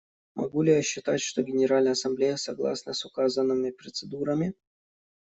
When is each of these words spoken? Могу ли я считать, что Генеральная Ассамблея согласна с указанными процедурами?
Могу 0.33 0.63
ли 0.63 0.71
я 0.73 0.81
считать, 0.81 1.21
что 1.21 1.43
Генеральная 1.43 1.91
Ассамблея 1.91 2.35
согласна 2.35 2.95
с 2.95 3.05
указанными 3.05 3.69
процедурами? 3.69 4.55